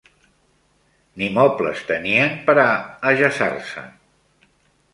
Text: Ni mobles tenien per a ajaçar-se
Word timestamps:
Ni 1.23 1.27
mobles 1.35 1.83
tenien 1.91 2.33
per 2.49 2.57
a 2.63 2.65
ajaçar-se 3.13 3.87